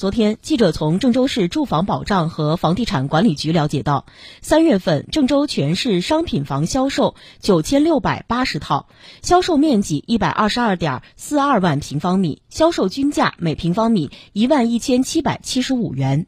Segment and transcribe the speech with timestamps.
[0.00, 4.06] 昨天，记者从郑州市住房保障和房地产管理局了解到，
[4.40, 8.88] 三月份郑州全市商品房销售九千六百八十套，
[9.20, 16.26] 销售面积一百二十二点四二万平方米，销售均价每平方米一万一千七百七十五元。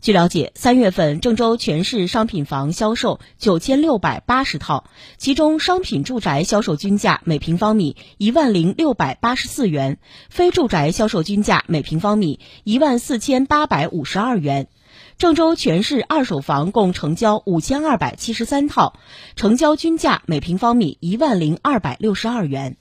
[0.00, 4.84] 据了解，三月份郑州全市商品房销售九千六百八十套，
[5.16, 9.98] 其中商品住宅销售均价每平方米一万零六百八十四元，
[10.30, 14.68] 非住宅销售均价每平方米一万四千八百五十二元。
[15.18, 18.94] 郑州全市二手房共成交五千二百七十三套，
[19.34, 22.76] 成交均价每平方米一万零二百六十二元。